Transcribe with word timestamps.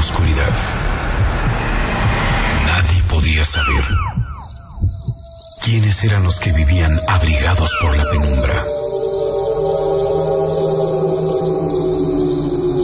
oscuridad. 0.00 0.54
Nadie 2.66 3.02
podía 3.02 3.44
saber 3.44 3.84
quiénes 5.62 6.02
eran 6.04 6.24
los 6.24 6.40
que 6.40 6.52
vivían 6.52 6.98
abrigados 7.06 7.70
por 7.82 7.96
la 7.96 8.04
penumbra. 8.04 8.64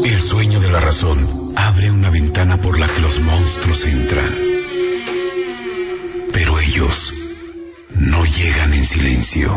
El 0.04 0.20
sueño 0.20 0.60
de 0.60 0.70
la 0.70 0.80
razón 0.80 1.18
abre 1.56 1.90
una 1.90 2.10
ventana 2.10 2.58
por 2.58 2.78
la 2.78 2.86
que 2.86 3.00
los 3.00 3.18
monstruos 3.20 3.84
entran. 3.86 4.30
Pero 6.34 6.60
ellos 6.60 7.14
no 7.94 8.24
llegan 8.26 8.74
en 8.74 8.84
silencio. 8.84 9.48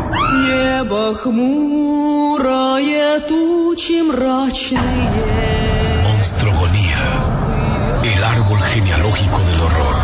Monstrogonía, 6.02 7.29
el 8.04 8.24
árbol 8.24 8.60
genealógico 8.62 9.38
del 9.38 9.60
horror. 9.60 9.96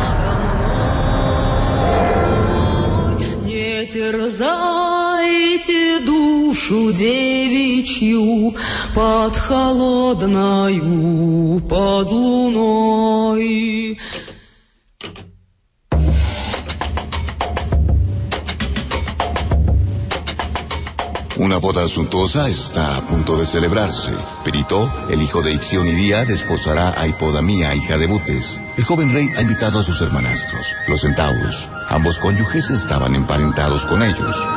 Терзайте 3.92 5.82
душу 6.04 6.92
девичью 6.92 8.54
под 8.94 9.36
холодною, 9.36 10.82
под 11.68 12.10
луной. 12.10 13.96
Una 21.38 21.58
boda 21.58 21.86
suntuosa 21.86 22.48
está 22.48 22.96
a 22.96 23.00
punto 23.02 23.36
de 23.36 23.44
celebrarse. 23.44 24.10
Perito, 24.42 24.90
el 25.10 25.20
hijo 25.20 25.42
de 25.42 25.52
Ixión 25.52 25.86
y 25.86 25.92
Día, 25.92 26.24
desposará 26.24 26.98
a 26.98 27.06
Hipodamía, 27.06 27.74
hija 27.74 27.98
de 27.98 28.06
Butes. 28.06 28.62
El 28.78 28.84
joven 28.84 29.12
rey 29.12 29.28
ha 29.36 29.42
invitado 29.42 29.78
a 29.78 29.82
sus 29.82 30.00
hermanastros, 30.00 30.74
los 30.88 31.02
centauros. 31.02 31.68
Ambos 31.90 32.18
cónyuges 32.18 32.70
estaban 32.70 33.14
emparentados 33.14 33.84
con 33.84 34.02
ellos. 34.02 34.48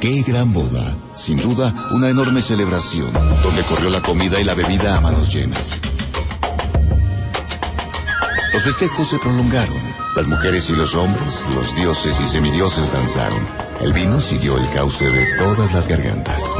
¡Qué 0.00 0.22
gran 0.26 0.52
boda! 0.52 0.96
Sin 1.14 1.40
duda, 1.40 1.72
una 1.92 2.08
enorme 2.08 2.42
celebración, 2.42 3.12
donde 3.44 3.62
corrió 3.62 3.88
la 3.88 4.02
comida 4.02 4.40
y 4.40 4.44
la 4.44 4.54
bebida 4.54 4.96
a 4.96 5.00
manos 5.00 5.32
llenas. 5.32 5.80
Los 8.54 8.62
festejos 8.62 9.08
se 9.08 9.18
prolongaron. 9.18 9.82
Las 10.14 10.28
mujeres 10.28 10.70
y 10.70 10.76
los 10.76 10.94
hombres, 10.94 11.44
los 11.56 11.74
dioses 11.74 12.20
y 12.20 12.24
semidioses 12.24 12.92
danzaron. 12.92 13.44
El 13.80 13.92
vino 13.92 14.20
siguió 14.20 14.56
el 14.56 14.70
cauce 14.70 15.10
de 15.10 15.26
todas 15.38 15.72
las 15.72 15.88
gargantas. 15.88 16.54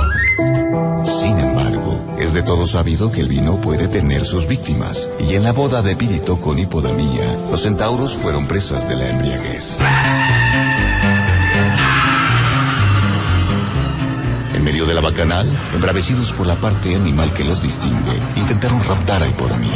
Sin 1.05 1.39
embargo, 1.39 2.05
es 2.19 2.35
de 2.35 2.43
todo 2.43 2.67
sabido 2.67 3.13
que 3.13 3.21
el 3.21 3.29
vino 3.29 3.61
puede 3.61 3.87
tener 3.87 4.25
sus 4.25 4.49
víctimas. 4.49 5.09
Y 5.21 5.37
en 5.37 5.45
la 5.45 5.53
boda 5.53 5.83
de 5.83 5.95
Pirito 5.95 6.41
con 6.41 6.59
Hipodamía, 6.59 7.39
los 7.49 7.63
centauros 7.63 8.13
fueron 8.15 8.49
presas 8.49 8.89
de 8.89 8.97
la 8.97 9.11
embriaguez. 9.11 9.79
Medio 14.75 14.87
de 14.87 14.95
la 14.95 15.03
bacanal, 15.03 15.47
embravecidos 15.73 16.33
por 16.33 16.49
la 16.49 16.57
parte 16.57 16.97
animal 16.97 17.33
que 17.33 17.45
los 17.45 17.63
distingue, 17.63 18.21
intentaron 18.35 18.83
raptar 18.83 19.23
a 19.23 19.29
Hipodamía. 19.29 19.71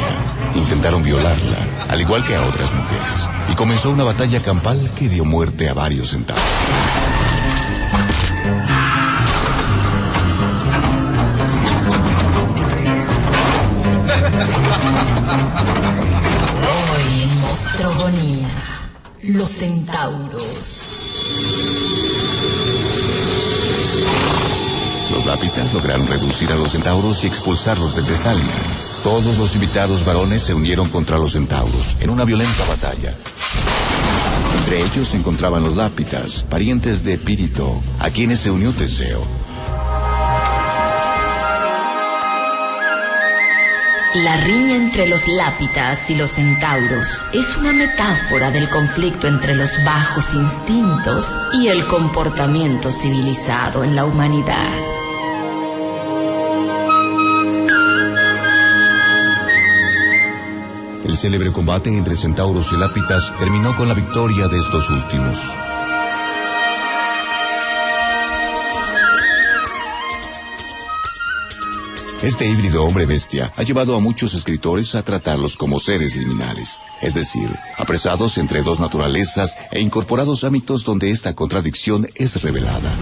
Intentaron 0.57 1.05
violarla, 1.05 1.69
al 1.89 2.01
igual 2.01 2.25
que 2.25 2.35
a 2.35 2.43
otras 2.43 2.73
mujeres. 2.75 3.29
Y 3.53 3.55
comenzó 3.55 3.93
una 3.93 4.03
batalla 4.03 4.43
campal 4.43 4.93
que 4.97 5.09
dio 5.09 5.25
muerte 5.25 5.69
a 5.69 5.75
varios 5.75 6.11
centauros. 6.11 6.43
Hoy 18.03 18.45
en 19.23 19.39
los 19.39 19.49
centauros. 19.49 20.48
Lograron 25.59 26.07
reducir 26.07 26.51
a 26.53 26.55
los 26.55 26.73
centauros 26.73 27.25
y 27.25 27.27
expulsarlos 27.27 27.95
de 27.97 28.03
Tesalia. 28.03 28.45
Todos 29.03 29.39
los 29.39 29.55
invitados 29.57 30.05
varones 30.05 30.43
se 30.43 30.55
unieron 30.55 30.89
contra 30.89 31.19
los 31.19 31.33
centauros 31.33 31.97
en 32.01 32.11
una 32.11 32.25
violenta 32.25 32.65
batalla. 32.65 33.13
Entre 34.59 34.81
ellos 34.81 35.09
se 35.09 35.17
encontraban 35.17 35.65
los 35.65 35.77
lápitas, 35.77 36.45
parientes 36.49 37.03
de 37.03 37.19
Pirito, 37.19 37.83
a 37.99 38.09
quienes 38.09 38.39
se 38.41 38.51
unió 38.51 38.73
Teseo. 38.73 39.23
La 44.15 44.37
riña 44.39 44.77
entre 44.77 45.09
los 45.09 45.27
lápitas 45.29 46.09
y 46.09 46.15
los 46.15 46.31
centauros 46.31 47.25
es 47.35 47.57
una 47.57 47.73
metáfora 47.73 48.51
del 48.51 48.71
conflicto 48.71 49.27
entre 49.27 49.55
los 49.55 49.71
bajos 49.85 50.35
instintos 50.35 51.27
y 51.61 51.69
el 51.69 51.85
comportamiento 51.87 52.91
civilizado 52.91 53.85
en 53.85 53.97
la 53.97 54.07
humanidad. 54.07 54.98
Célebre 61.19 61.51
combate 61.51 61.91
entre 61.91 62.15
centauros 62.15 62.73
y 62.73 62.77
lápitas 62.77 63.33
terminó 63.41 63.75
con 63.75 63.89
la 63.89 63.95
victoria 63.95 64.47
de 64.47 64.59
estos 64.59 64.89
últimos. 64.89 65.53
Este 72.23 72.49
híbrido 72.49 72.85
hombre-bestia 72.85 73.53
ha 73.57 73.63
llevado 73.65 73.97
a 73.97 74.01
muchos 74.01 74.35
escritores 74.35 74.95
a 74.95 75.03
tratarlos 75.03 75.57
como 75.57 75.81
seres 75.81 76.15
liminales, 76.15 76.79
es 77.01 77.15
decir, 77.15 77.49
apresados 77.79 78.39
entre 78.39 78.63
dos 78.63 78.79
naturalezas 78.79 79.57
e 79.73 79.81
incorporados 79.81 80.45
a 80.45 80.51
mitos 80.51 80.85
donde 80.85 81.11
esta 81.11 81.35
contradicción 81.35 82.07
es 82.15 82.43
revelada. 82.43 82.97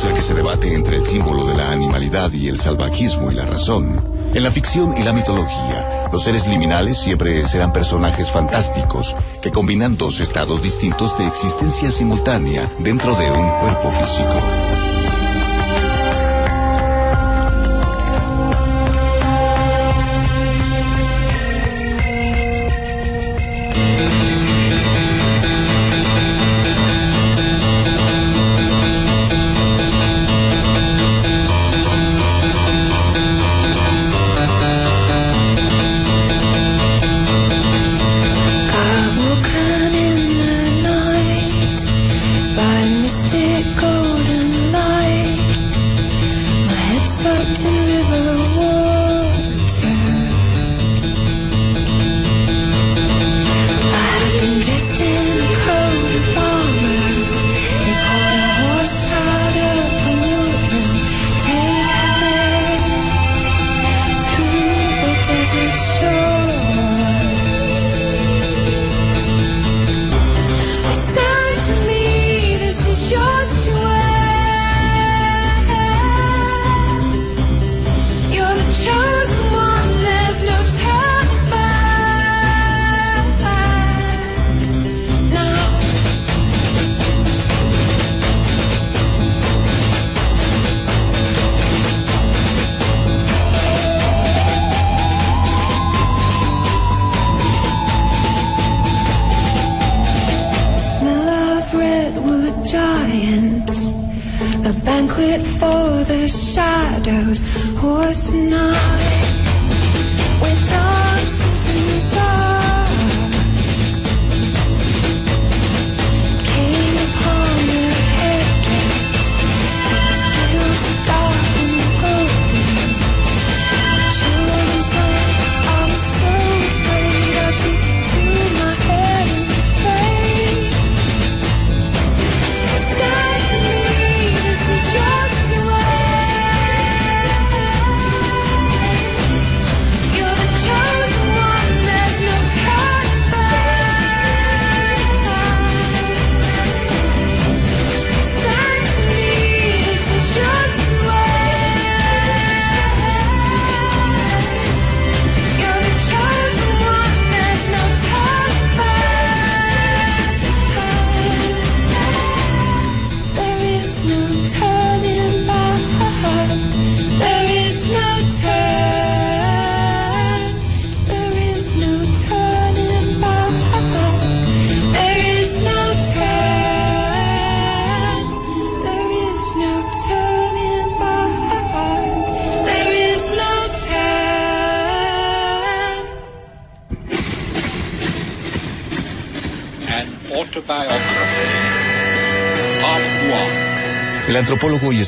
Ser 0.00 0.14
que 0.14 0.22
se 0.22 0.32
debate 0.32 0.72
entre 0.72 0.96
el 0.96 1.04
símbolo 1.04 1.44
de 1.44 1.54
la 1.54 1.72
animalidad 1.72 2.32
y 2.32 2.48
el 2.48 2.58
salvajismo 2.58 3.30
y 3.30 3.34
la 3.34 3.44
razón. 3.44 3.84
En 4.32 4.42
la 4.42 4.50
ficción 4.50 4.96
y 4.96 5.02
la 5.02 5.12
mitología, 5.12 6.08
los 6.10 6.24
seres 6.24 6.48
liminales 6.48 6.96
siempre 6.96 7.44
serán 7.46 7.70
personajes 7.70 8.30
fantásticos 8.30 9.14
que 9.42 9.52
combinan 9.52 9.98
dos 9.98 10.20
estados 10.20 10.62
distintos 10.62 11.18
de 11.18 11.26
existencia 11.26 11.90
simultánea 11.90 12.72
dentro 12.78 13.14
de 13.14 13.30
un 13.30 13.50
cuerpo 13.58 13.90
físico. 13.90 14.89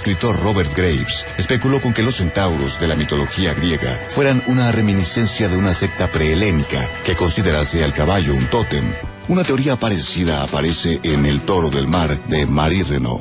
Escritor 0.02 0.36
Robert 0.40 0.76
Graves 0.76 1.24
especuló 1.38 1.80
con 1.80 1.92
que 1.94 2.02
los 2.02 2.16
centauros 2.16 2.80
de 2.80 2.88
la 2.88 2.96
mitología 2.96 3.54
griega 3.54 3.96
fueran 4.10 4.42
una 4.48 4.72
reminiscencia 4.72 5.46
de 5.46 5.56
una 5.56 5.74
secta 5.74 6.10
prehelénica 6.10 6.90
que 7.04 7.14
considerase 7.14 7.84
al 7.84 7.94
caballo 7.94 8.34
un 8.34 8.44
tótem. 8.46 8.82
Una 9.28 9.44
teoría 9.44 9.76
parecida 9.76 10.42
aparece 10.42 10.98
en 11.04 11.24
El 11.24 11.42
toro 11.42 11.70
del 11.70 11.86
mar 11.86 12.18
de 12.26 12.46
Marie 12.46 12.82
Renaud. 12.82 13.20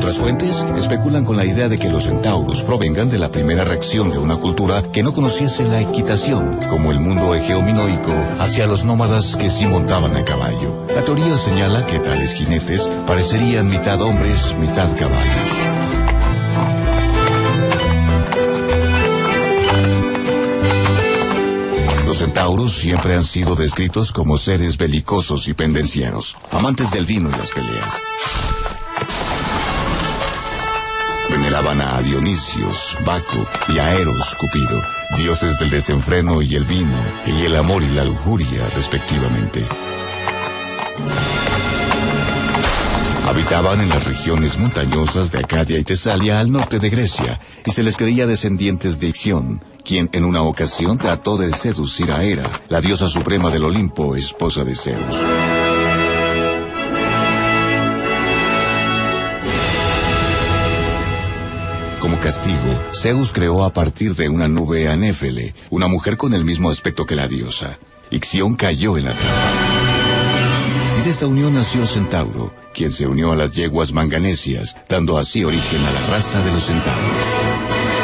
Otras 0.00 0.16
fuentes 0.16 0.66
especulan 0.78 1.26
con 1.26 1.36
la 1.36 1.44
idea 1.44 1.68
de 1.68 1.78
que 1.78 1.90
los 1.90 2.04
centauros 2.04 2.62
provengan 2.64 3.10
de 3.10 3.18
la 3.18 3.30
primera 3.30 3.64
reacción 3.64 4.10
de 4.10 4.16
una 4.16 4.36
cultura 4.36 4.82
que 4.94 5.02
no 5.02 5.12
conociese 5.12 5.68
la 5.68 5.78
equitación, 5.78 6.56
como 6.70 6.90
el 6.90 7.00
mundo 7.00 7.34
egeominoico, 7.34 8.10
hacia 8.38 8.66
los 8.66 8.86
nómadas 8.86 9.36
que 9.36 9.50
sí 9.50 9.66
montaban 9.66 10.16
a 10.16 10.24
caballo. 10.24 10.86
La 10.94 11.04
teoría 11.04 11.36
señala 11.36 11.84
que 11.86 11.98
tales 11.98 12.32
jinetes 12.32 12.90
parecerían 13.06 13.68
mitad 13.68 14.00
hombres, 14.00 14.54
mitad 14.58 14.88
caballos. 14.96 15.52
Los 22.06 22.16
centauros 22.16 22.72
siempre 22.72 23.16
han 23.16 23.24
sido 23.24 23.54
descritos 23.54 24.12
como 24.12 24.38
seres 24.38 24.78
belicosos 24.78 25.46
y 25.46 25.52
pendencieros, 25.52 26.38
amantes 26.52 26.90
del 26.90 27.04
vino 27.04 27.28
y 27.28 27.32
las 27.32 27.50
peleas. 27.50 28.00
Veneraban 31.30 31.80
a 31.80 32.00
Dionisios, 32.02 32.96
Baco 33.04 33.46
y 33.68 33.78
a 33.78 33.94
Eros, 33.94 34.34
Cupido, 34.34 34.82
dioses 35.16 35.58
del 35.58 35.70
desenfreno 35.70 36.42
y 36.42 36.56
el 36.56 36.64
vino, 36.64 36.96
y 37.26 37.44
el 37.44 37.56
amor 37.56 37.82
y 37.82 37.88
la 37.88 38.04
lujuria, 38.04 38.68
respectivamente. 38.74 39.66
Habitaban 43.28 43.80
en 43.80 43.88
las 43.88 44.04
regiones 44.06 44.58
montañosas 44.58 45.30
de 45.30 45.38
Acadia 45.38 45.78
y 45.78 45.84
Tesalia 45.84 46.40
al 46.40 46.50
norte 46.50 46.80
de 46.80 46.90
Grecia, 46.90 47.40
y 47.64 47.70
se 47.70 47.84
les 47.84 47.96
creía 47.96 48.26
descendientes 48.26 48.98
de 48.98 49.08
Ixión, 49.08 49.62
quien 49.84 50.10
en 50.12 50.24
una 50.24 50.42
ocasión 50.42 50.98
trató 50.98 51.36
de 51.36 51.52
seducir 51.52 52.10
a 52.10 52.24
Hera, 52.24 52.44
la 52.68 52.80
diosa 52.80 53.08
suprema 53.08 53.50
del 53.50 53.64
Olimpo, 53.64 54.16
esposa 54.16 54.64
de 54.64 54.74
Zeus. 54.74 55.24
Como 62.00 62.18
castigo, 62.18 62.80
Zeus 62.94 63.30
creó 63.32 63.62
a 63.62 63.74
partir 63.74 64.14
de 64.14 64.30
una 64.30 64.48
nube 64.48 64.88
a 64.88 64.96
Néfele, 64.96 65.54
una 65.68 65.86
mujer 65.86 66.16
con 66.16 66.32
el 66.32 66.44
mismo 66.44 66.70
aspecto 66.70 67.04
que 67.04 67.14
la 67.14 67.28
diosa. 67.28 67.78
Ixión 68.10 68.56
cayó 68.56 68.96
en 68.96 69.04
la 69.04 69.12
trampa. 69.12 69.50
Y 70.98 71.02
de 71.04 71.10
esta 71.10 71.26
unión 71.26 71.54
nació 71.54 71.86
Centauro, 71.86 72.54
quien 72.72 72.90
se 72.90 73.06
unió 73.06 73.32
a 73.32 73.36
las 73.36 73.52
yeguas 73.52 73.92
manganesias, 73.92 74.76
dando 74.88 75.18
así 75.18 75.44
origen 75.44 75.84
a 75.84 75.92
la 75.92 76.06
raza 76.06 76.42
de 76.42 76.52
los 76.52 76.64
centauros. 76.64 77.99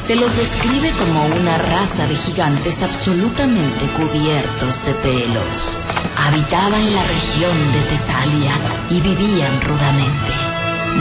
Se 0.00 0.16
los 0.16 0.36
describe 0.36 0.90
como 0.98 1.24
una 1.40 1.58
raza 1.58 2.06
de 2.08 2.16
gigantes 2.16 2.82
absolutamente 2.82 3.86
cubiertos 3.96 4.84
de 4.84 4.92
pelos. 4.94 5.78
Habitaban 6.26 6.94
la 6.94 7.02
región 7.02 7.72
de 7.72 7.80
Tesalia 7.90 8.50
y 8.90 9.00
vivían 9.00 9.60
rudamente. 9.60 10.32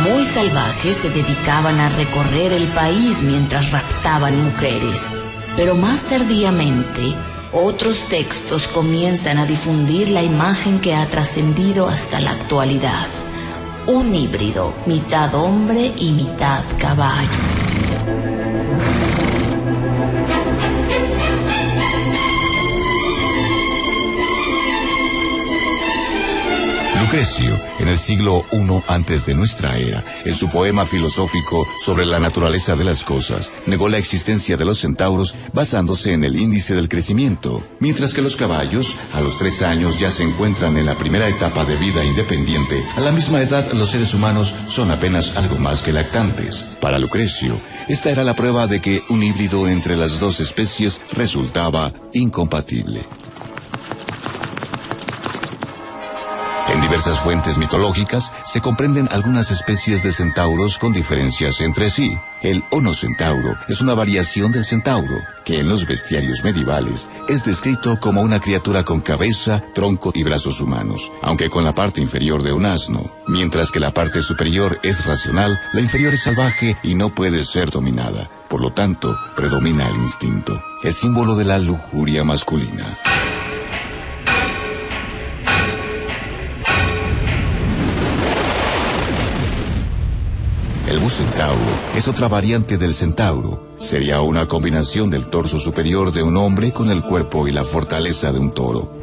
Muy 0.03 0.23
salvajes 0.23 0.97
se 0.97 1.09
dedicaban 1.09 1.79
a 1.79 1.89
recorrer 1.89 2.53
el 2.53 2.67
país 2.67 3.23
mientras 3.23 3.71
raptaban 3.71 4.43
mujeres. 4.43 5.13
Pero 5.57 5.73
más 5.73 6.05
tardíamente, 6.05 7.15
otros 7.53 8.05
textos 8.07 8.67
comienzan 8.67 9.39
a 9.39 9.47
difundir 9.47 10.09
la 10.09 10.21
imagen 10.21 10.79
que 10.79 10.93
ha 10.93 11.07
trascendido 11.07 11.87
hasta 11.87 12.19
la 12.19 12.31
actualidad. 12.31 13.07
Un 13.87 14.13
híbrido, 14.13 14.75
mitad 14.85 15.33
hombre 15.33 15.91
y 15.97 16.11
mitad 16.11 16.61
caballo. 16.79 17.64
Amen. 18.15 18.44
Lucrecio, 27.15 27.57
en 27.79 27.87
el 27.87 27.97
siglo 27.97 28.43
I 28.51 28.83
antes 28.89 29.25
de 29.25 29.35
nuestra 29.35 29.77
era, 29.77 30.03
en 30.25 30.35
su 30.35 30.49
poema 30.49 30.85
filosófico 30.85 31.65
sobre 31.79 32.05
la 32.05 32.19
naturaleza 32.19 32.75
de 32.75 32.83
las 32.83 33.05
cosas, 33.05 33.53
negó 33.67 33.87
la 33.87 33.97
existencia 33.97 34.57
de 34.57 34.65
los 34.65 34.79
centauros 34.79 35.33
basándose 35.53 36.11
en 36.11 36.25
el 36.25 36.35
índice 36.35 36.75
del 36.75 36.89
crecimiento, 36.89 37.65
mientras 37.79 38.13
que 38.13 38.21
los 38.21 38.35
caballos, 38.35 38.97
a 39.13 39.21
los 39.21 39.37
tres 39.37 39.61
años 39.61 39.97
ya 39.97 40.11
se 40.11 40.23
encuentran 40.23 40.75
en 40.75 40.85
la 40.85 40.97
primera 40.97 41.29
etapa 41.29 41.63
de 41.63 41.77
vida 41.77 42.03
independiente, 42.03 42.83
a 42.97 42.99
la 42.99 43.13
misma 43.13 43.41
edad 43.41 43.71
los 43.71 43.91
seres 43.91 44.13
humanos 44.13 44.53
son 44.67 44.91
apenas 44.91 45.37
algo 45.37 45.57
más 45.57 45.83
que 45.83 45.93
lactantes. 45.93 46.75
Para 46.81 46.99
Lucrecio, 46.99 47.61
esta 47.87 48.11
era 48.11 48.25
la 48.25 48.35
prueba 48.35 48.67
de 48.67 48.81
que 48.81 49.01
un 49.07 49.23
híbrido 49.23 49.69
entre 49.69 49.95
las 49.95 50.19
dos 50.19 50.41
especies 50.41 50.99
resultaba 51.13 51.93
incompatible. 52.11 53.05
Diversas 56.95 57.19
fuentes 57.19 57.57
mitológicas 57.57 58.31
se 58.45 58.61
comprenden 58.61 59.09
algunas 59.11 59.51
especies 59.51 60.01
de 60.01 60.13
centauros 60.13 60.77
con 60.79 60.93
diferencias 60.93 61.59
entre 61.59 61.89
sí. 61.89 62.17
El 62.41 62.63
onocentauro 62.71 63.57
es 63.67 63.81
una 63.81 63.93
variación 63.93 64.53
del 64.53 64.63
centauro, 64.63 65.17
que 65.43 65.59
en 65.59 65.67
los 65.67 65.87
bestiarios 65.87 66.45
medievales 66.45 67.09
es 67.27 67.43
descrito 67.43 67.99
como 67.99 68.21
una 68.21 68.39
criatura 68.39 68.83
con 68.83 69.01
cabeza, 69.01 69.61
tronco 69.73 70.13
y 70.15 70.23
brazos 70.23 70.61
humanos, 70.61 71.11
aunque 71.21 71.49
con 71.49 71.65
la 71.65 71.73
parte 71.73 71.99
inferior 71.99 72.43
de 72.43 72.53
un 72.53 72.65
asno. 72.65 73.11
Mientras 73.27 73.71
que 73.71 73.81
la 73.81 73.91
parte 73.91 74.21
superior 74.21 74.79
es 74.81 75.05
racional, 75.05 75.59
la 75.73 75.81
inferior 75.81 76.13
es 76.13 76.23
salvaje 76.23 76.77
y 76.81 76.95
no 76.95 77.09
puede 77.09 77.43
ser 77.43 77.71
dominada. 77.71 78.29
Por 78.47 78.61
lo 78.61 78.69
tanto, 78.69 79.13
predomina 79.35 79.85
el 79.89 79.97
instinto, 79.97 80.63
el 80.81 80.93
símbolo 80.93 81.35
de 81.35 81.43
la 81.43 81.59
lujuria 81.59 82.23
masculina. 82.23 82.97
El 90.95 91.01
bucentauro 91.01 91.59
es 91.93 92.07
otra 92.07 92.29
variante 92.29 92.77
del 92.77 92.93
centauro. 92.93 93.61
Sería 93.77 94.21
una 94.21 94.47
combinación 94.47 95.09
del 95.09 95.25
torso 95.25 95.57
superior 95.57 96.13
de 96.13 96.23
un 96.23 96.37
hombre 96.37 96.71
con 96.71 96.89
el 96.89 97.01
cuerpo 97.01 97.49
y 97.49 97.51
la 97.51 97.65
fortaleza 97.65 98.31
de 98.31 98.39
un 98.39 98.51
toro. 98.51 98.97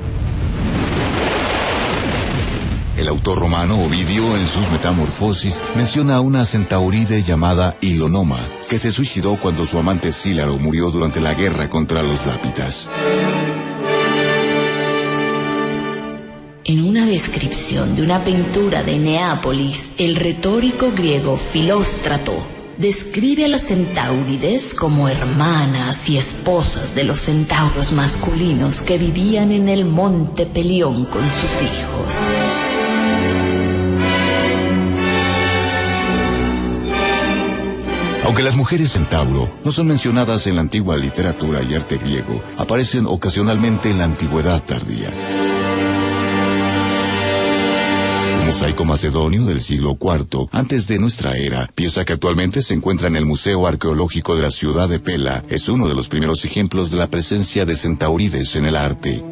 El 2.97 3.09
autor 3.09 3.41
romano 3.41 3.79
Ovidio 3.79 4.39
en 4.39 4.47
sus 4.47 4.71
Metamorfosis 4.71 5.63
menciona 5.77 6.17
a 6.17 6.21
una 6.23 6.47
centauride 6.47 7.23
llamada 7.23 7.77
Ilonoma, 7.83 8.39
que 8.71 8.79
se 8.79 8.91
suicidó 8.91 9.37
cuando 9.37 9.67
su 9.67 9.79
amante 9.79 10.13
Sílaro 10.13 10.59
murió 10.59 10.91
durante 10.91 11.21
la 11.21 11.35
guerra 11.35 11.69
contra 11.69 12.03
los 12.03 12.25
lápitas. 12.25 12.89
En 16.73 16.85
una 16.85 17.05
descripción 17.05 17.95
de 17.97 18.01
una 18.01 18.25
pintura 18.25 18.83
de 18.83 18.99
Neápolis, 18.99 19.91
el 19.99 20.17
retórico 20.17 20.91
griego 20.91 21.37
Filóstrato 21.37 22.33
describe 22.79 23.45
a 23.45 23.49
las 23.49 23.67
centaurides 23.67 24.73
como 24.73 25.07
hermanas 25.07 26.09
y 26.09 26.17
esposas 26.17 26.95
de 26.95 27.05
los 27.05 27.21
centauros 27.21 27.93
masculinos 27.93 28.81
que 28.81 28.97
vivían 28.97 29.53
en 29.53 29.69
el 29.69 29.85
monte 29.85 30.47
Pelión 30.47 31.05
con 31.05 31.21
sus 31.25 31.61
hijos. 31.61 32.15
Aunque 38.25 38.43
las 38.43 38.57
mujeres 38.57 38.93
centauro 38.93 39.53
no 39.63 39.73
son 39.73 39.89
mencionadas 39.89 40.47
en 40.47 40.55
la 40.55 40.63
antigua 40.63 40.97
literatura 40.97 41.61
y 41.63 41.75
arte 41.75 41.99
griego, 41.99 42.43
aparecen 42.57 43.05
ocasionalmente 43.07 43.91
en 43.91 43.99
la 43.99 44.05
antigüedad 44.05 44.63
tardía. 44.65 45.42
Mosaico 48.53 48.85
macedonio 48.85 49.47
del 49.47 49.63
siglo 49.63 49.97
IV 49.99 50.49
antes 50.53 50.87
de 50.87 50.99
nuestra 50.99 51.39
era, 51.39 51.71
pieza 51.75 52.05
que 52.05 52.13
actualmente 52.13 52.61
se 52.61 52.75
encuentra 52.75 53.09
en 53.09 53.17
el 53.17 53.25
Museo 53.25 53.67
Arqueológico 53.67 54.37
de 54.37 54.43
la 54.43 54.51
ciudad 54.51 54.91
de 54.91 54.99
Pela, 54.99 55.43
es 55.49 55.71
uno 55.71 55.89
de 55.89 55.95
los 55.95 56.09
primeros 56.09 56.45
ejemplos 56.45 56.91
de 56.91 56.99
la 56.99 57.09
presencia 57.09 57.65
de 57.65 57.77
centaurides 57.77 58.55
en 58.57 58.67
el 58.67 58.77
arte. 58.77 59.25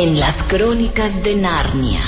En 0.00 0.18
las 0.18 0.42
crónicas 0.44 1.22
de 1.22 1.36
Narnia, 1.36 2.00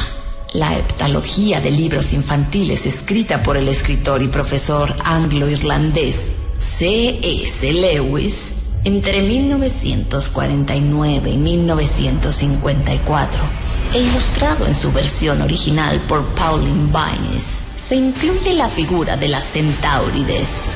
la 0.54 0.78
heptalogía 0.78 1.60
de 1.60 1.70
libros 1.70 2.14
infantiles 2.14 2.86
escrita 2.86 3.42
por 3.42 3.58
el 3.58 3.68
escritor 3.68 4.22
y 4.22 4.28
profesor 4.28 4.90
anglo-irlandés 5.04 6.32
C.S. 6.58 7.70
Lewis 7.70 8.78
entre 8.84 9.20
1949 9.20 11.32
y 11.32 11.36
1954 11.36 13.42
e 13.92 14.00
ilustrado 14.00 14.66
en 14.66 14.74
su 14.74 14.90
versión 14.90 15.42
original 15.42 16.00
por 16.08 16.24
Pauline 16.28 16.90
Baynes, 16.90 17.60
se 17.76 17.96
incluye 17.96 18.54
la 18.54 18.70
figura 18.70 19.18
de 19.18 19.28
las 19.28 19.52
centaurides. 19.52 20.72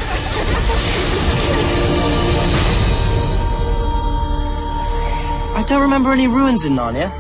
I 5.57 5.63
don't 5.63 5.81
remember 5.81 6.13
any 6.13 6.29
ruins 6.29 6.67
in 6.67 6.75
Narnia. 6.75 7.11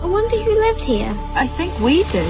I 0.00 0.06
wonder 0.06 0.36
who 0.36 0.52
lived 0.60 0.84
here. 0.84 1.12
I 1.34 1.44
think 1.44 1.76
we 1.80 2.04
did. 2.04 2.24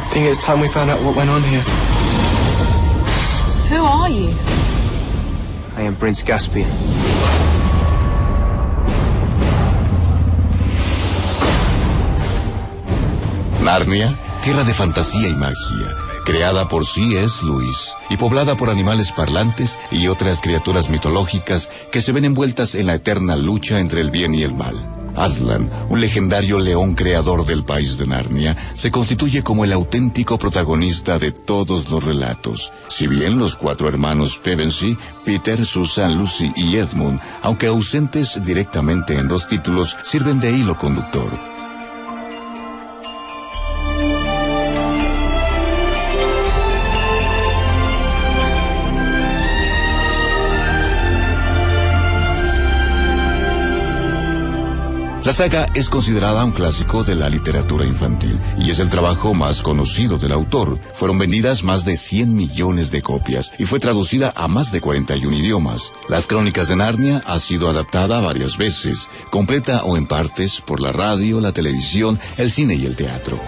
I 0.00 0.06
think 0.10 0.26
it's 0.28 0.38
time 0.38 0.60
we 0.60 0.68
found 0.68 0.90
out 0.90 1.02
what 1.02 1.16
went 1.16 1.28
on 1.28 1.42
here. 1.42 1.62
Who 3.68 3.82
are 3.82 4.08
you? 4.08 4.32
I 5.74 5.82
am 5.82 5.96
Prince 5.96 6.22
Caspian. 6.22 6.68
Narnia, 13.66 14.25
tierra 14.46 14.62
de 14.62 14.74
fantasía 14.74 15.28
y 15.28 15.34
magia, 15.34 15.96
creada 16.24 16.68
por 16.68 16.86
C.S. 16.86 17.44
Lewis 17.44 17.96
y 18.10 18.16
poblada 18.16 18.56
por 18.56 18.70
animales 18.70 19.10
parlantes 19.10 19.76
y 19.90 20.06
otras 20.06 20.40
criaturas 20.40 20.88
mitológicas 20.88 21.68
que 21.90 22.00
se 22.00 22.12
ven 22.12 22.26
envueltas 22.26 22.76
en 22.76 22.86
la 22.86 22.94
eterna 22.94 23.34
lucha 23.34 23.80
entre 23.80 24.00
el 24.00 24.12
bien 24.12 24.36
y 24.36 24.44
el 24.44 24.54
mal. 24.54 24.76
Aslan, 25.16 25.68
un 25.88 26.00
legendario 26.00 26.60
león 26.60 26.94
creador 26.94 27.44
del 27.44 27.64
país 27.64 27.98
de 27.98 28.06
Narnia, 28.06 28.56
se 28.74 28.92
constituye 28.92 29.42
como 29.42 29.64
el 29.64 29.72
auténtico 29.72 30.38
protagonista 30.38 31.18
de 31.18 31.32
todos 31.32 31.90
los 31.90 32.04
relatos. 32.04 32.70
Si 32.86 33.08
bien 33.08 33.40
los 33.40 33.56
cuatro 33.56 33.88
hermanos 33.88 34.38
Pevensey, 34.38 34.96
Peter, 35.24 35.66
Susan, 35.66 36.16
Lucy 36.16 36.52
y 36.54 36.76
Edmund, 36.76 37.18
aunque 37.42 37.66
ausentes 37.66 38.44
directamente 38.44 39.18
en 39.18 39.26
los 39.26 39.48
títulos, 39.48 39.96
sirven 40.04 40.38
de 40.38 40.52
hilo 40.52 40.78
conductor. 40.78 41.55
La 55.26 55.32
saga 55.32 55.66
es 55.74 55.90
considerada 55.90 56.44
un 56.44 56.52
clásico 56.52 57.02
de 57.02 57.16
la 57.16 57.28
literatura 57.28 57.84
infantil 57.84 58.38
y 58.60 58.70
es 58.70 58.78
el 58.78 58.88
trabajo 58.88 59.34
más 59.34 59.60
conocido 59.60 60.18
del 60.18 60.30
autor. 60.30 60.78
Fueron 60.94 61.18
vendidas 61.18 61.64
más 61.64 61.84
de 61.84 61.96
100 61.96 62.32
millones 62.32 62.92
de 62.92 63.02
copias 63.02 63.50
y 63.58 63.64
fue 63.64 63.80
traducida 63.80 64.32
a 64.36 64.46
más 64.46 64.70
de 64.70 64.80
41 64.80 65.36
idiomas. 65.36 65.92
Las 66.08 66.28
Crónicas 66.28 66.68
de 66.68 66.76
Narnia 66.76 67.20
ha 67.26 67.40
sido 67.40 67.68
adaptada 67.68 68.20
varias 68.20 68.56
veces, 68.56 69.10
completa 69.32 69.82
o 69.82 69.96
en 69.96 70.06
partes 70.06 70.60
por 70.60 70.80
la 70.80 70.92
radio, 70.92 71.40
la 71.40 71.50
televisión, 71.50 72.20
el 72.36 72.52
cine 72.52 72.76
y 72.76 72.86
el 72.86 72.94
teatro. 72.94 73.40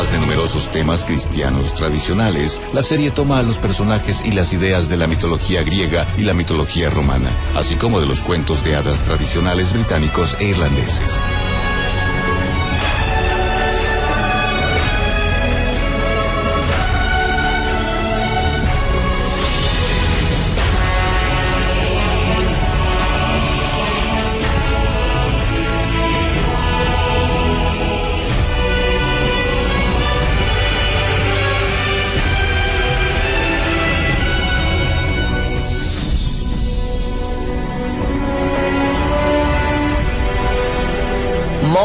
Además 0.00 0.18
de 0.18 0.26
numerosos 0.26 0.70
temas 0.70 1.04
cristianos 1.04 1.74
tradicionales, 1.74 2.62
la 2.72 2.80
serie 2.80 3.10
toma 3.10 3.38
a 3.38 3.42
los 3.42 3.58
personajes 3.58 4.24
y 4.24 4.32
las 4.32 4.54
ideas 4.54 4.88
de 4.88 4.96
la 4.96 5.06
mitología 5.06 5.62
griega 5.62 6.06
y 6.16 6.22
la 6.22 6.32
mitología 6.32 6.88
romana, 6.88 7.28
así 7.54 7.76
como 7.76 8.00
de 8.00 8.06
los 8.06 8.22
cuentos 8.22 8.64
de 8.64 8.76
hadas 8.76 9.02
tradicionales 9.02 9.74
británicos 9.74 10.38
e 10.40 10.44
irlandeses. 10.44 11.20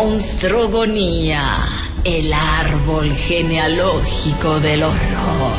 Monstrogonía, 0.08 1.42
el 2.04 2.32
árbol 2.32 3.12
genealógico 3.12 4.60
del 4.60 4.84
horror. 4.84 5.56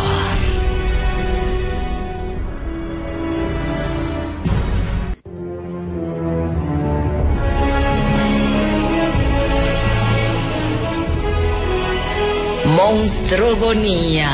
Monstrogonía, 12.77 14.31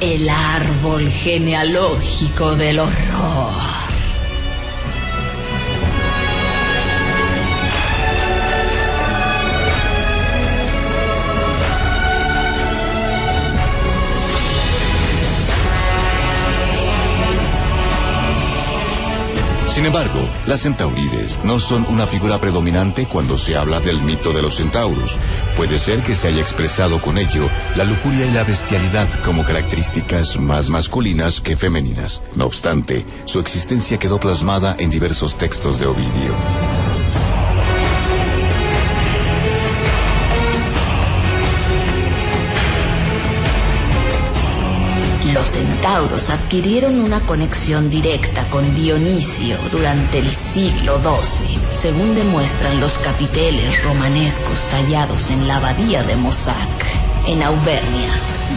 el 0.00 0.28
árbol 0.28 1.08
genealógico 1.08 2.56
del 2.56 2.80
horror. 2.80 3.73
Sin 19.74 19.86
embargo, 19.86 20.20
las 20.46 20.62
centaurides 20.62 21.36
no 21.42 21.58
son 21.58 21.84
una 21.88 22.06
figura 22.06 22.40
predominante 22.40 23.06
cuando 23.06 23.36
se 23.36 23.56
habla 23.56 23.80
del 23.80 24.00
mito 24.02 24.32
de 24.32 24.40
los 24.40 24.54
centauros. 24.54 25.18
Puede 25.56 25.80
ser 25.80 26.00
que 26.04 26.14
se 26.14 26.28
haya 26.28 26.40
expresado 26.40 27.00
con 27.00 27.18
ello 27.18 27.50
la 27.74 27.82
lujuria 27.82 28.24
y 28.24 28.30
la 28.30 28.44
bestialidad 28.44 29.08
como 29.24 29.44
características 29.44 30.38
más 30.38 30.70
masculinas 30.70 31.40
que 31.40 31.56
femeninas. 31.56 32.22
No 32.36 32.46
obstante, 32.46 33.04
su 33.24 33.40
existencia 33.40 33.98
quedó 33.98 34.20
plasmada 34.20 34.76
en 34.78 34.90
diversos 34.90 35.38
textos 35.38 35.80
de 35.80 35.86
Ovidio. 35.86 36.93
Los 45.34 45.48
centauros 45.48 46.30
adquirieron 46.30 47.00
una 47.00 47.18
conexión 47.18 47.90
directa 47.90 48.48
con 48.50 48.72
Dionisio 48.76 49.56
durante 49.72 50.20
el 50.20 50.30
siglo 50.30 51.00
XII, 51.02 51.58
según 51.72 52.14
demuestran 52.14 52.78
los 52.78 52.98
capiteles 52.98 53.82
romanescos 53.82 54.60
tallados 54.70 55.32
en 55.32 55.48
la 55.48 55.56
abadía 55.56 56.04
de 56.04 56.14
Mossac, 56.14 56.54
en 57.26 57.42
Auvernia, 57.42 58.12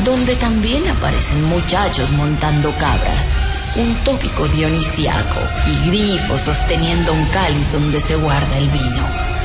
donde 0.06 0.36
también 0.36 0.88
aparecen 0.88 1.44
muchachos 1.46 2.12
montando 2.12 2.72
cabras, 2.78 3.38
un 3.78 3.96
tópico 4.04 4.48
dionisiaco 4.48 5.40
y 5.66 5.90
grifos 5.90 6.42
sosteniendo 6.42 7.12
un 7.12 7.26
cáliz 7.26 7.72
donde 7.72 8.00
se 8.00 8.16
guarda 8.18 8.56
el 8.56 8.70
vino. 8.70 9.37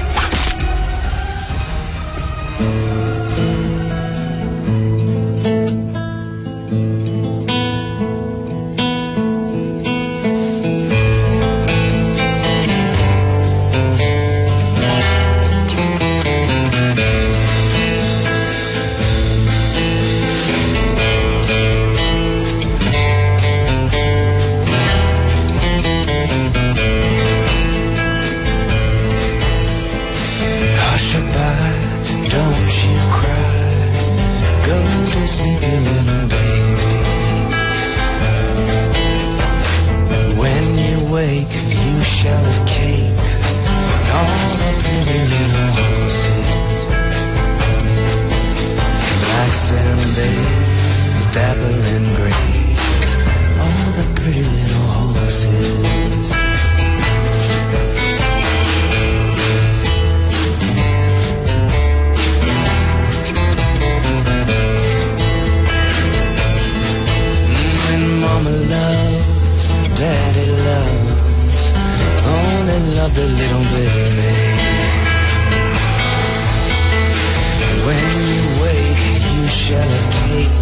Shall 79.62 79.79
have 79.79 80.11
cake, 80.27 80.57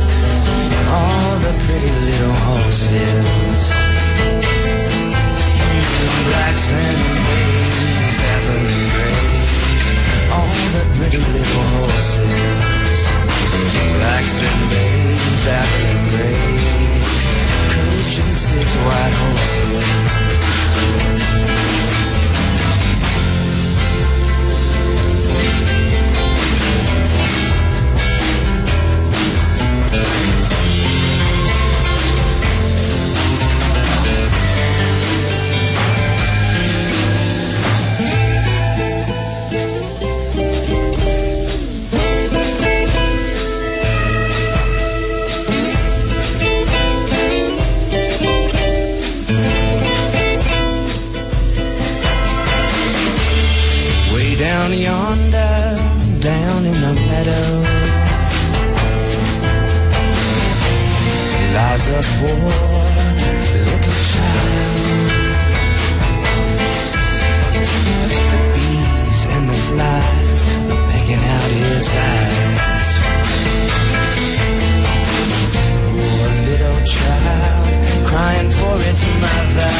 all 0.93 1.33
the 1.41 1.53
pretty 1.65 1.91
little 2.05 2.37
horses. 2.45 3.65
Blacks 6.29 6.67
and 6.77 7.01
grays, 7.25 8.13
dapple 8.21 8.61
and 8.61 8.89
grays, 8.93 9.87
all 10.37 10.53
the 10.77 10.85
pretty 10.97 11.21
little 11.33 11.67
horses. 11.81 13.01
Blacks 13.97 14.37
and 14.45 14.61
grays, 14.69 15.41
dapple 15.49 15.87
and 15.93 16.05
grays, 16.13 17.21
coach 17.73 18.15
and 18.21 18.35
six 18.37 18.69
white 18.85 19.15
horses. 19.23 19.89
Down 56.63 56.75
in 56.75 56.81
the 56.81 56.95
meadow, 57.09 57.63
lies 61.55 61.89
a 61.89 62.03
poor 62.19 62.35
little 63.21 63.97
child. 64.11 65.11
The 68.31 68.41
bees 68.55 69.21
and 69.27 69.45
the 69.49 69.55
flies 69.69 70.43
are 70.73 70.87
picking 70.93 71.25
out 71.35 71.51
its 71.73 71.93
eyes. 71.97 72.89
Poor 75.91 76.29
little 76.49 76.81
child, 76.87 78.07
crying 78.07 78.51
for 78.51 78.77
its 78.89 79.03
mother. 79.21 79.80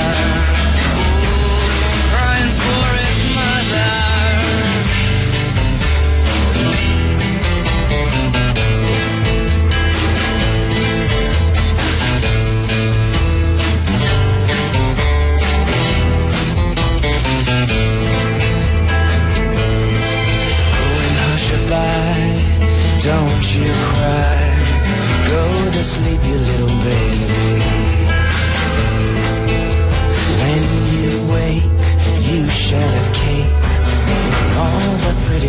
You 23.71 23.77
cry. 23.93 24.39
Go 25.33 25.45
to 25.77 25.83
sleep, 25.83 26.21
you 26.31 26.39
little 26.51 26.77
baby. 26.91 27.51
When 30.41 30.63
you 30.95 31.11
wake, 31.35 31.71
you 32.29 32.41
shall 32.49 32.91
have 32.99 33.11
cake 33.15 33.55
and 34.41 34.51
all 34.65 34.91
the 35.05 35.15
pretty 35.27 35.40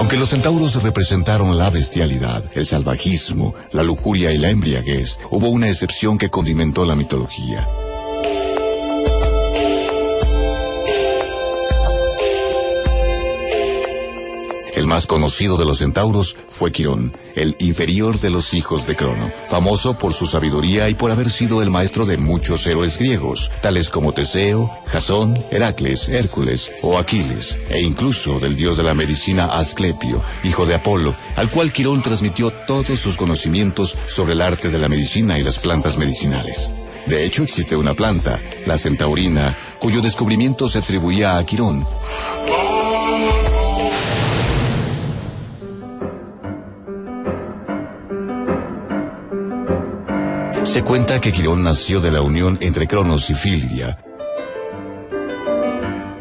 Aunque 0.00 0.16
los 0.16 0.30
centauros 0.30 0.82
representaron 0.82 1.58
la 1.58 1.68
bestialidad, 1.68 2.42
el 2.54 2.64
salvajismo, 2.64 3.54
la 3.70 3.82
lujuria 3.82 4.32
y 4.32 4.38
la 4.38 4.48
embriaguez, 4.48 5.18
hubo 5.30 5.50
una 5.50 5.68
excepción 5.68 6.16
que 6.16 6.30
condimentó 6.30 6.86
la 6.86 6.96
mitología. 6.96 7.68
Más 14.90 15.06
conocido 15.06 15.56
de 15.56 15.64
los 15.64 15.78
centauros 15.78 16.36
fue 16.48 16.72
Quirón, 16.72 17.16
el 17.36 17.54
inferior 17.60 18.18
de 18.18 18.28
los 18.28 18.54
hijos 18.54 18.88
de 18.88 18.96
Crono, 18.96 19.30
famoso 19.46 19.96
por 19.96 20.12
su 20.12 20.26
sabiduría 20.26 20.88
y 20.88 20.94
por 20.94 21.12
haber 21.12 21.30
sido 21.30 21.62
el 21.62 21.70
maestro 21.70 22.06
de 22.06 22.18
muchos 22.18 22.66
héroes 22.66 22.98
griegos, 22.98 23.52
tales 23.62 23.88
como 23.88 24.12
Teseo, 24.12 24.68
Jasón, 24.86 25.46
Heracles, 25.52 26.08
Hércules 26.08 26.72
o 26.82 26.98
Aquiles, 26.98 27.60
e 27.68 27.80
incluso 27.82 28.40
del 28.40 28.56
dios 28.56 28.78
de 28.78 28.82
la 28.82 28.94
medicina 28.94 29.44
Asclepio, 29.44 30.24
hijo 30.42 30.66
de 30.66 30.74
Apolo, 30.74 31.14
al 31.36 31.52
cual 31.52 31.72
Quirón 31.72 32.02
transmitió 32.02 32.50
todos 32.50 32.98
sus 32.98 33.16
conocimientos 33.16 33.96
sobre 34.08 34.32
el 34.32 34.42
arte 34.42 34.70
de 34.70 34.78
la 34.80 34.88
medicina 34.88 35.38
y 35.38 35.44
las 35.44 35.60
plantas 35.60 35.98
medicinales. 35.98 36.72
De 37.06 37.24
hecho, 37.24 37.44
existe 37.44 37.76
una 37.76 37.94
planta, 37.94 38.40
la 38.66 38.76
centaurina, 38.76 39.56
cuyo 39.78 40.00
descubrimiento 40.00 40.68
se 40.68 40.80
atribuía 40.80 41.38
a 41.38 41.46
Quirón. 41.46 41.86
Se 50.70 50.84
cuenta 50.84 51.20
que 51.20 51.32
Quirón 51.32 51.64
nació 51.64 52.00
de 52.00 52.12
la 52.12 52.22
unión 52.22 52.56
entre 52.60 52.86
Cronos 52.86 53.28
y 53.28 53.34
Filiria. 53.34 53.98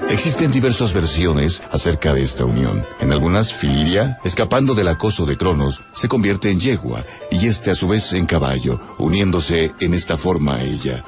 Existen 0.10 0.52
diversas 0.52 0.92
versiones 0.92 1.62
acerca 1.72 2.16
de 2.16 2.24
esta 2.24 2.46
unión. 2.46 2.84
En 3.00 3.12
algunas, 3.12 3.54
Filiria, 3.54 4.18
escapando 4.24 4.74
del 4.74 4.88
acoso 4.88 5.28
de 5.28 5.38
Cronos, 5.38 5.82
se 5.94 6.08
convierte 6.08 6.50
en 6.50 6.60
yegua 6.60 7.06
y 7.30 7.46
este 7.46 7.70
a 7.70 7.76
su 7.76 7.88
vez 7.88 8.12
en 8.14 8.26
caballo, 8.26 8.82
uniéndose 8.98 9.72
en 9.82 9.94
esta 9.94 10.18
forma 10.18 10.56
a 10.56 10.64
ella. 10.64 11.04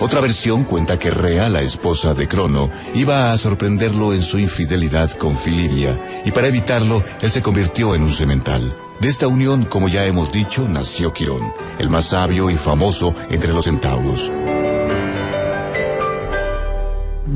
Otra 0.00 0.20
versión 0.20 0.64
cuenta 0.64 0.98
que 0.98 1.12
Rea, 1.12 1.48
la 1.50 1.62
esposa 1.62 2.14
de 2.14 2.26
Crono, 2.26 2.68
iba 2.94 3.32
a 3.32 3.38
sorprenderlo 3.38 4.12
en 4.12 4.24
su 4.24 4.40
infidelidad 4.40 5.12
con 5.12 5.36
Filiria, 5.36 5.96
y 6.24 6.32
para 6.32 6.48
evitarlo, 6.48 7.04
él 7.22 7.30
se 7.30 7.42
convirtió 7.42 7.94
en 7.94 8.02
un 8.02 8.12
semental. 8.12 8.74
De 9.00 9.08
esta 9.08 9.28
unión, 9.28 9.64
como 9.64 9.88
ya 9.88 10.06
hemos 10.06 10.32
dicho, 10.32 10.66
nació 10.68 11.12
Quirón, 11.12 11.52
el 11.78 11.90
más 11.90 12.06
sabio 12.06 12.50
y 12.50 12.56
famoso 12.56 13.14
entre 13.30 13.52
los 13.52 13.66
centauros. 13.66 14.30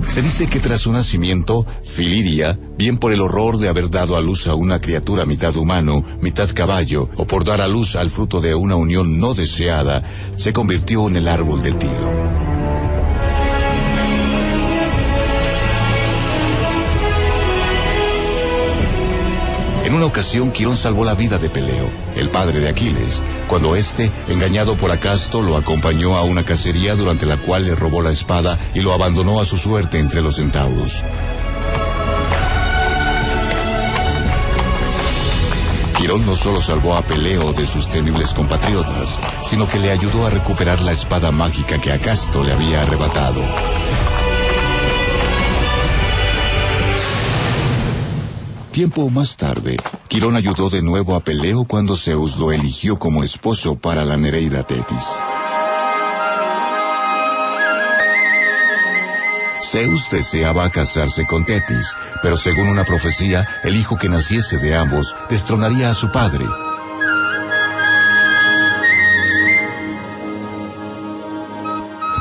Se 0.09 0.23
dice 0.23 0.49
que 0.49 0.61
tras 0.61 0.81
su 0.83 0.92
nacimiento, 0.92 1.66
Filiria, 1.85 2.59
bien 2.79 2.97
por 2.97 3.12
el 3.12 3.21
horror 3.21 3.59
de 3.59 3.68
haber 3.68 3.90
dado 3.90 4.16
a 4.16 4.21
luz 4.21 4.47
a 4.47 4.55
una 4.55 4.81
criatura 4.81 5.27
mitad 5.27 5.55
humano, 5.57 6.03
mitad 6.21 6.49
caballo, 6.55 7.11
o 7.16 7.27
por 7.27 7.44
dar 7.44 7.61
a 7.61 7.68
luz 7.68 7.94
al 7.97 8.09
fruto 8.09 8.40
de 8.40 8.55
una 8.55 8.77
unión 8.77 9.21
no 9.21 9.35
deseada, 9.35 10.03
se 10.37 10.53
convirtió 10.53 11.09
en 11.09 11.16
el 11.16 11.29
árbol 11.29 11.62
del 11.62 11.77
tilo. 11.77 12.48
En 19.88 19.94
una 19.94 20.05
ocasión, 20.05 20.53
Quirón 20.53 20.77
salvó 20.77 21.03
la 21.03 21.14
vida 21.14 21.38
de 21.38 21.48
Peleo, 21.48 21.88
el 22.14 22.29
padre 22.29 22.61
de 22.61 22.68
Aquiles, 22.68 23.22
cuando 23.48 23.74
éste, 23.74 24.12
engañado 24.29 24.77
por 24.77 24.90
Acasto, 24.90 25.40
lo 25.40 25.57
acompañó 25.57 26.14
a 26.14 26.24
una 26.24 26.44
cacería 26.44 26.94
durante 26.94 27.24
la 27.24 27.38
cual 27.38 27.64
le 27.64 27.74
robó 27.74 28.03
la 28.03 28.11
espada 28.11 28.59
y 28.74 28.83
lo 28.83 28.92
abandonó 28.92 29.40
a 29.40 29.46
su 29.46 29.57
suerte 29.57 29.98
entre 29.98 30.20
los 30.20 30.37
centauros. 30.37 31.03
Quirón 35.96 36.27
no 36.27 36.37
solo 36.37 36.61
salvó 36.61 36.94
a 36.94 37.01
Peleo 37.01 37.55
de 37.55 37.66
sus 37.66 37.88
temibles 37.88 38.35
compatriotas, 38.35 39.18
sino 39.42 39.66
que 39.66 39.79
le 39.79 39.90
ayudó 39.90 40.27
a 40.27 40.31
recuperar 40.31 40.83
la 40.83 40.92
espada 40.92 41.33
mágica 41.33 41.81
que 41.81 41.92
Acasto 41.92 42.44
le 42.44 42.53
había 42.53 42.83
arrebatado. 42.83 43.42
Tiempo 48.79 49.11
más 49.11 49.37
tarde, 49.37 49.77
Quirón 50.07 50.37
ayudó 50.37 50.71
de 50.71 50.83
nuevo 50.83 51.17
a 51.17 51.21
Peleo 51.25 51.64
cuando 51.64 51.97
Zeus 51.97 52.38
lo 52.38 52.53
eligió 52.53 52.97
como 52.97 53.25
esposo 53.25 53.75
para 53.75 54.05
la 54.05 54.17
Nereida 54.17 54.62
Tetis. 54.62 55.21
Zeus 59.64 60.09
deseaba 60.12 60.71
casarse 60.71 61.27
con 61.27 61.45
Tetis, 61.45 61.93
pero 62.23 62.37
según 62.37 62.69
una 62.69 62.85
profecía, 62.85 63.49
el 63.64 63.75
hijo 63.75 63.97
que 63.99 64.09
naciese 64.09 64.59
de 64.59 64.77
ambos 64.77 65.17
destronaría 65.29 65.91
a 65.91 65.95
su 65.95 66.12
padre. 66.12 66.45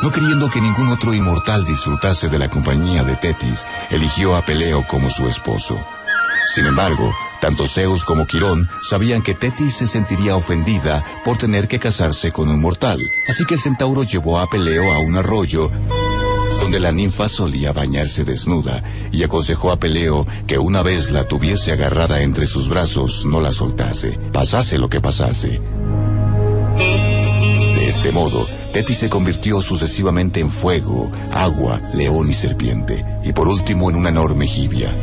No 0.01 0.11
queriendo 0.11 0.49
que 0.49 0.59
ningún 0.59 0.87
otro 0.87 1.13
inmortal 1.13 1.65
disfrutase 1.65 2.29
de 2.29 2.39
la 2.39 2.49
compañía 2.49 3.03
de 3.03 3.15
Tetis, 3.15 3.67
eligió 3.91 4.35
a 4.35 4.43
Peleo 4.43 4.87
como 4.87 5.11
su 5.11 5.27
esposo. 5.27 5.77
Sin 6.53 6.65
embargo, 6.65 7.13
tanto 7.41 7.67
Zeus 7.67 8.03
como 8.03 8.25
Quirón 8.25 8.67
sabían 8.81 9.21
que 9.21 9.35
Tetis 9.35 9.75
se 9.75 9.87
sentiría 9.87 10.35
ofendida 10.35 11.03
por 11.23 11.37
tener 11.37 11.67
que 11.67 11.79
casarse 11.79 12.31
con 12.31 12.49
un 12.49 12.61
mortal, 12.61 12.99
así 13.27 13.45
que 13.45 13.55
el 13.55 13.59
centauro 13.59 14.03
llevó 14.03 14.39
a 14.39 14.49
Peleo 14.49 14.91
a 14.93 14.99
un 14.99 15.17
arroyo 15.17 15.69
donde 16.59 16.79
la 16.79 16.91
ninfa 16.91 17.29
solía 17.29 17.71
bañarse 17.71 18.25
desnuda 18.25 18.83
y 19.11 19.23
aconsejó 19.23 19.71
a 19.71 19.79
Peleo 19.79 20.25
que 20.47 20.57
una 20.57 20.81
vez 20.81 21.11
la 21.11 21.25
tuviese 21.25 21.71
agarrada 21.71 22.21
entre 22.21 22.47
sus 22.47 22.67
brazos 22.67 23.25
no 23.25 23.39
la 23.39 23.53
soltase, 23.53 24.19
pasase 24.33 24.77
lo 24.77 24.89
que 24.89 24.99
pasase. 24.99 25.61
De 26.77 27.87
este 27.87 28.11
modo, 28.11 28.47
Tetis 28.73 28.97
se 28.97 29.09
convirtió 29.09 29.61
sucesivamente 29.61 30.39
en 30.39 30.49
fuego, 30.49 31.11
agua, 31.31 31.79
león 31.93 32.29
y 32.29 32.33
serpiente, 32.33 33.05
y 33.23 33.31
por 33.31 33.47
último 33.47 33.89
en 33.89 33.95
una 33.95 34.09
enorme 34.09 34.45
jibia. 34.45 34.93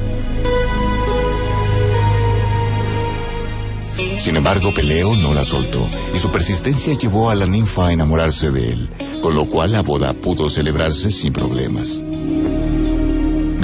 Sin 4.18 4.36
embargo, 4.36 4.72
Peleo 4.72 5.16
no 5.16 5.34
la 5.34 5.44
soltó, 5.44 5.88
y 6.14 6.18
su 6.18 6.30
persistencia 6.30 6.94
llevó 6.94 7.30
a 7.30 7.34
la 7.34 7.46
ninfa 7.46 7.88
a 7.88 7.92
enamorarse 7.92 8.50
de 8.50 8.72
él, 8.72 8.90
con 9.20 9.34
lo 9.34 9.46
cual 9.46 9.72
la 9.72 9.82
boda 9.82 10.12
pudo 10.12 10.48
celebrarse 10.48 11.10
sin 11.10 11.32
problemas. 11.32 12.02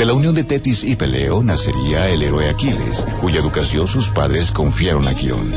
De 0.00 0.04
la 0.06 0.14
unión 0.14 0.34
de 0.34 0.44
Tetis 0.44 0.84
y 0.84 0.96
Peleo 0.96 1.42
nacería 1.42 2.08
el 2.08 2.22
héroe 2.22 2.48
Aquiles, 2.48 3.06
cuya 3.20 3.40
educación 3.40 3.86
sus 3.86 4.08
padres 4.08 4.50
confiaron 4.50 5.06
a 5.06 5.14
Quirón. 5.14 5.52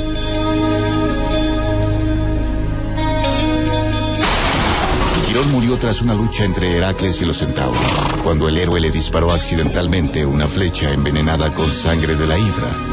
Quirón 5.27 5.51
murió 5.51 5.77
tras 5.77 6.01
una 6.01 6.13
lucha 6.13 6.43
entre 6.43 6.75
Heracles 6.75 7.21
y 7.21 7.25
los 7.25 7.37
centauros, 7.37 7.81
cuando 8.23 8.49
el 8.49 8.57
héroe 8.57 8.81
le 8.81 8.91
disparó 8.91 9.31
accidentalmente 9.31 10.25
una 10.25 10.47
flecha 10.47 10.91
envenenada 10.91 11.53
con 11.53 11.71
sangre 11.71 12.15
de 12.15 12.27
la 12.27 12.37
hidra. 12.37 12.92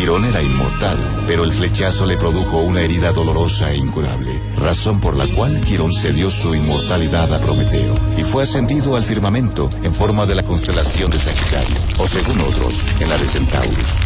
Quirón 0.00 0.24
era 0.24 0.40
inmortal, 0.40 1.24
pero 1.26 1.44
el 1.44 1.52
flechazo 1.52 2.06
le 2.06 2.16
produjo 2.16 2.62
una 2.62 2.80
herida 2.80 3.12
dolorosa 3.12 3.70
e 3.70 3.76
incurable, 3.76 4.40
razón 4.56 4.98
por 4.98 5.14
la 5.14 5.26
cual 5.26 5.60
Quirón 5.60 5.92
cedió 5.92 6.30
su 6.30 6.54
inmortalidad 6.54 7.34
a 7.34 7.38
Prometeo 7.38 7.94
y 8.16 8.22
fue 8.22 8.44
ascendido 8.44 8.96
al 8.96 9.04
firmamento 9.04 9.68
en 9.82 9.92
forma 9.92 10.24
de 10.24 10.36
la 10.36 10.42
constelación 10.42 11.10
de 11.10 11.18
Sagitario, 11.18 11.76
o 11.98 12.08
según 12.08 12.40
otros, 12.40 12.82
en 12.98 13.10
la 13.10 13.18
de 13.18 13.26
Centaurus. 13.26 13.98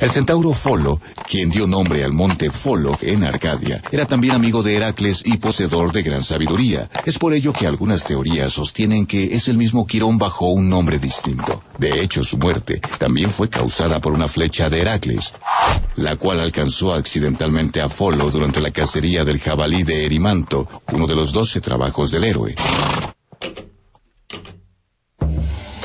El 0.00 0.08
centauro 0.08 0.54
Folo, 0.54 0.98
quien 1.28 1.50
dio 1.50 1.66
nombre 1.66 2.02
al 2.02 2.14
monte 2.14 2.50
Folo 2.50 2.96
en 3.02 3.22
Arcadia, 3.22 3.82
era 3.92 4.06
también 4.06 4.34
amigo 4.34 4.62
de 4.62 4.74
Heracles 4.74 5.20
y 5.26 5.36
poseedor 5.36 5.92
de 5.92 6.02
gran 6.02 6.24
sabiduría. 6.24 6.88
Es 7.04 7.18
por 7.18 7.34
ello 7.34 7.52
que 7.52 7.66
algunas 7.66 8.04
teorías 8.04 8.54
sostienen 8.54 9.04
que 9.04 9.34
es 9.34 9.48
el 9.48 9.58
mismo 9.58 9.86
Quirón 9.86 10.16
bajo 10.16 10.46
un 10.46 10.70
nombre 10.70 10.98
distinto. 10.98 11.62
De 11.76 12.00
hecho, 12.00 12.24
su 12.24 12.38
muerte 12.38 12.80
también 12.98 13.30
fue 13.30 13.50
causada 13.50 14.00
por 14.00 14.14
una 14.14 14.26
flecha 14.26 14.70
de 14.70 14.80
Heracles, 14.80 15.34
la 15.96 16.16
cual 16.16 16.40
alcanzó 16.40 16.94
accidentalmente 16.94 17.82
a 17.82 17.90
Folo 17.90 18.30
durante 18.30 18.62
la 18.62 18.70
cacería 18.70 19.24
del 19.24 19.38
jabalí 19.38 19.82
de 19.82 20.06
Erimanto, 20.06 20.66
uno 20.92 21.06
de 21.06 21.14
los 21.14 21.34
doce 21.34 21.60
trabajos 21.60 22.10
del 22.10 22.24
héroe. 22.24 22.54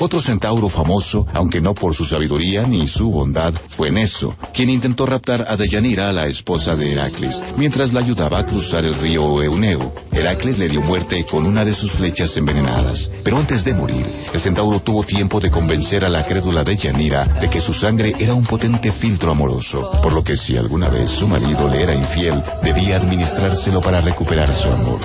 Otro 0.05 0.21
centauro 0.21 0.69
famoso, 0.69 1.25
aunque 1.33 1.61
no 1.61 1.73
por 1.73 1.95
su 1.95 2.05
sabiduría 2.05 2.61
ni 2.67 2.87
su 2.87 3.09
bondad, 3.09 3.55
fue 3.67 3.89
Neso, 3.89 4.35
quien 4.53 4.69
intentó 4.69 5.07
raptar 5.07 5.47
a 5.49 5.57
Deyanira, 5.57 6.13
la 6.13 6.27
esposa 6.27 6.75
de 6.75 6.91
Heracles, 6.91 7.41
mientras 7.57 7.91
la 7.91 8.01
ayudaba 8.01 8.37
a 8.37 8.45
cruzar 8.45 8.85
el 8.85 8.93
río 8.93 9.41
Euneo. 9.41 9.95
Heracles 10.11 10.59
le 10.59 10.69
dio 10.69 10.83
muerte 10.83 11.25
con 11.25 11.47
una 11.47 11.65
de 11.65 11.73
sus 11.73 11.93
flechas 11.93 12.37
envenenadas, 12.37 13.11
pero 13.23 13.39
antes 13.39 13.65
de 13.65 13.73
morir, 13.73 14.05
el 14.31 14.39
centauro 14.39 14.79
tuvo 14.79 15.03
tiempo 15.03 15.39
de 15.39 15.49
convencer 15.49 16.05
a 16.05 16.09
la 16.09 16.23
crédula 16.23 16.63
Deyanira 16.63 17.25
de 17.41 17.49
que 17.49 17.59
su 17.59 17.73
sangre 17.73 18.13
era 18.19 18.35
un 18.35 18.45
potente 18.45 18.91
filtro 18.91 19.31
amoroso, 19.31 19.89
por 20.03 20.13
lo 20.13 20.23
que 20.23 20.37
si 20.37 20.55
alguna 20.55 20.87
vez 20.87 21.09
su 21.09 21.27
marido 21.27 21.67
le 21.67 21.81
era 21.81 21.95
infiel, 21.95 22.43
debía 22.61 22.97
administrárselo 22.97 23.81
para 23.81 24.01
recuperar 24.01 24.53
su 24.53 24.69
amor. 24.69 24.99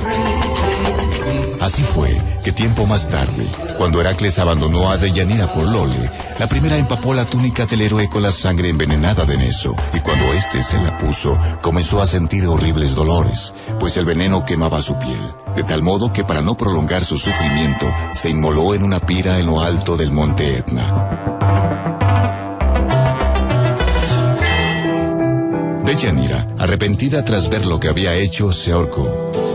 Así 1.61 1.83
fue 1.83 2.11
que 2.42 2.53
tiempo 2.53 2.87
más 2.87 3.09
tarde, 3.09 3.46
cuando 3.77 4.01
Heracles 4.01 4.38
abandonó 4.38 4.90
a 4.90 4.96
Deyanira 4.96 5.53
por 5.53 5.68
Lole, 5.68 6.11
la 6.38 6.46
primera 6.46 6.79
empapó 6.79 7.12
la 7.12 7.27
túnica 7.27 7.66
del 7.66 7.83
héroe 7.83 8.09
con 8.09 8.23
la 8.23 8.33
sangre 8.33 8.70
envenenada 8.70 9.27
de 9.27 9.37
Neso, 9.37 9.77
y 9.92 10.01
cuando 10.01 10.25
éste 10.33 10.62
se 10.62 10.81
la 10.81 10.96
puso, 10.96 11.38
comenzó 11.61 12.01
a 12.01 12.07
sentir 12.07 12.46
horribles 12.46 12.94
dolores, 12.94 13.53
pues 13.79 13.99
el 13.99 14.07
veneno 14.07 14.46
quemaba 14.46 14.81
su 14.81 14.99
piel, 14.99 15.20
de 15.55 15.62
tal 15.62 15.83
modo 15.83 16.11
que 16.14 16.25
para 16.25 16.40
no 16.40 16.57
prolongar 16.57 17.05
su 17.05 17.18
sufrimiento, 17.18 17.87
se 18.14 18.31
inmoló 18.31 18.75
en 18.75 18.83
una 18.83 18.99
pira 18.99 19.38
en 19.38 19.46
lo 19.46 19.61
alto 19.61 19.99
del 19.99 20.12
monte 20.12 20.57
Etna. 20.57 21.27
Deyanira, 25.85 26.46
arrepentida 26.59 27.23
tras 27.27 27.51
ver 27.51 27.66
lo 27.66 27.79
que 27.79 27.88
había 27.88 28.14
hecho, 28.14 28.51
se 28.51 28.73
ahorcó. 28.73 29.49